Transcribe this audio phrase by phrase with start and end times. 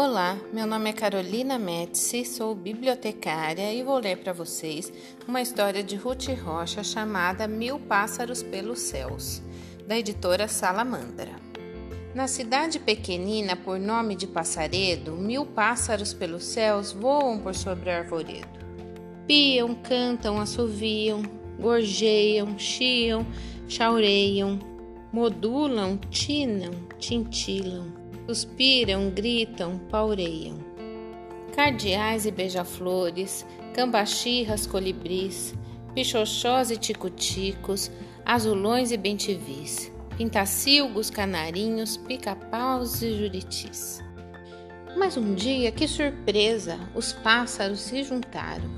[0.00, 4.92] Olá, meu nome é Carolina Metzi, sou bibliotecária e vou ler para vocês
[5.26, 9.42] uma história de Ruth Rocha chamada Mil Pássaros pelos Céus,
[9.88, 11.32] da editora Salamandra.
[12.14, 17.92] Na cidade pequenina por nome de Passaredo, mil pássaros pelos céus voam por sobre o
[17.92, 18.46] arvoredo.
[19.26, 21.22] Piam, cantam, assoviam,
[21.58, 23.26] gorjeiam, chiam,
[23.66, 24.60] chaureiam,
[25.12, 26.70] modulam, tinam,
[27.00, 30.58] tintilam, suspiram, gritam, paureiam.
[31.54, 35.54] Cardeais e beija-flores, cambachirras, colibris,
[35.94, 37.90] pichoxós e ticuticos,
[38.26, 44.04] azulões e bentivis, pintacilgos, canarinhos, pica-paus e juritis.
[44.94, 46.78] Mas um dia, que surpresa!
[46.94, 48.70] Os pássaros se juntaram,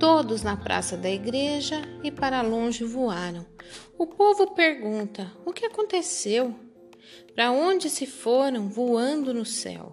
[0.00, 3.46] todos na praça da igreja e para longe voaram.
[3.96, 6.65] O povo pergunta: o que aconteceu?
[7.34, 9.92] Para onde se foram voando no céu?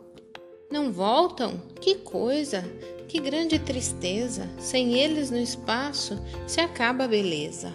[0.71, 1.61] Não voltam?
[1.79, 2.63] Que coisa!
[3.07, 4.49] Que grande tristeza!
[4.57, 7.71] Sem eles no espaço se acaba a beleza.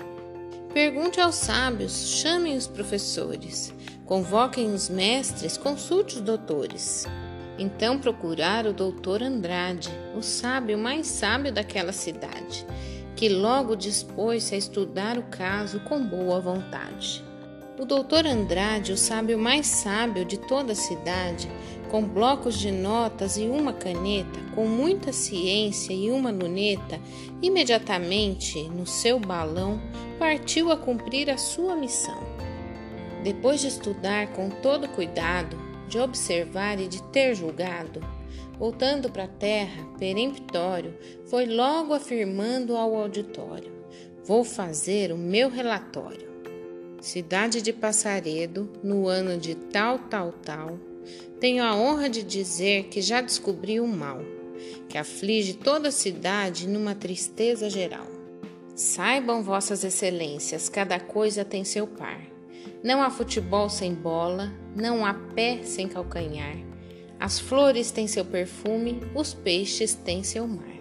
[0.73, 3.73] Pergunte aos sábios, chamem os professores,
[4.05, 7.07] convoquem os mestres, consulte os doutores.
[7.59, 12.67] Então procurar o doutor Andrade, o sábio mais sábio daquela cidade,
[13.17, 17.28] que logo dispôs-se a estudar o caso com boa vontade.
[17.79, 21.49] O doutor Andrade, o sábio mais sábio de toda a cidade,
[21.89, 26.99] com blocos de notas e uma caneta, com muita ciência e uma luneta,
[27.41, 29.81] imediatamente no seu balão
[30.19, 32.21] partiu a cumprir a sua missão.
[33.23, 35.57] Depois de estudar com todo cuidado,
[35.89, 38.01] de observar e de ter julgado,
[38.59, 43.71] voltando para a terra, peremptório, foi logo afirmando ao auditório:
[44.25, 46.28] Vou fazer o meu relatório.
[47.01, 50.79] Cidade de Passaredo, no ano de tal, tal, tal,
[51.39, 54.21] tenho a honra de dizer que já descobri o mal,
[54.89, 58.07] que aflige toda a cidade numa tristeza geral.
[58.75, 62.21] Saibam, Vossas Excelências, cada coisa tem seu par.
[62.83, 66.57] Não há futebol sem bola, não há pé sem calcanhar.
[67.21, 70.79] As flores têm seu perfume, os peixes têm seu mar.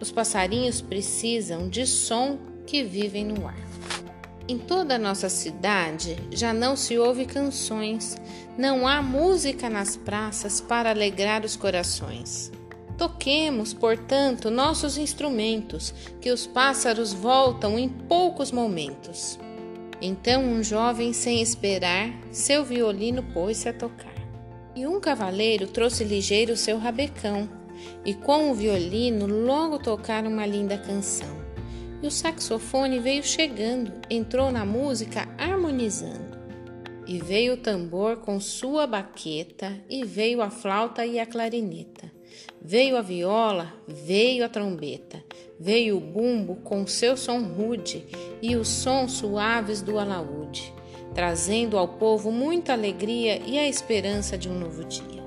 [0.00, 3.68] Os passarinhos precisam de som que vivem no ar.
[4.48, 8.16] Em toda a nossa cidade já não se ouve canções,
[8.56, 12.50] não há música nas praças para alegrar os corações.
[12.96, 19.38] Toquemos, portanto, nossos instrumentos, que os pássaros voltam em poucos momentos.
[20.00, 24.14] Então um jovem, sem esperar, seu violino pôs-se a tocar.
[24.74, 27.46] E um cavaleiro trouxe ligeiro seu rabecão,
[28.02, 31.37] e com o violino logo tocaram uma linda canção.
[32.00, 36.38] E o saxofone veio chegando, entrou na música harmonizando.
[37.06, 42.10] E veio o tambor com sua baqueta, e veio a flauta e a clarineta.
[42.60, 45.22] Veio a viola, veio a trombeta,
[45.58, 48.04] veio o bumbo com seu som rude
[48.40, 50.72] e os sons suaves do alaúde,
[51.14, 55.22] trazendo ao povo muita alegria e a esperança de um novo dia.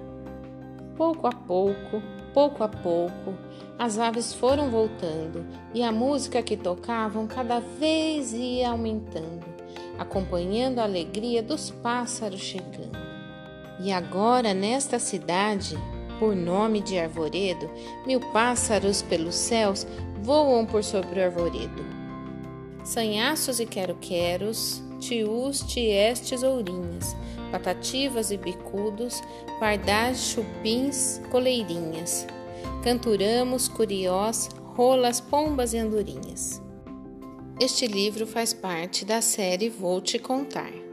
[0.96, 2.02] Pouco a pouco,
[2.34, 3.34] pouco a pouco,
[3.78, 9.46] as aves foram voltando e a música que tocavam cada vez ia aumentando,
[9.98, 13.00] acompanhando a alegria dos pássaros chegando.
[13.80, 15.76] E agora, nesta cidade,
[16.20, 17.68] por nome de arvoredo,
[18.06, 19.88] mil pássaros pelos céus
[20.22, 21.84] voam por sobre o arvoredo.
[22.84, 27.16] Sanhaços e quero-queros, tius, ties, tesourinhas,
[27.52, 29.22] patativas e bicudos,
[29.60, 32.26] pardais, chupins, coleirinhas.
[32.84, 36.62] Canturamos, curiós, rolas, pombas e andorinhas.
[37.60, 40.91] Este livro faz parte da série Vou Te Contar.